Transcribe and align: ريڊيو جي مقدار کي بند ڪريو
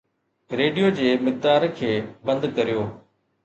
ريڊيو 0.61 0.89
جي 1.01 1.11
مقدار 1.27 1.69
کي 1.77 1.93
بند 2.31 2.51
ڪريو 2.59 2.91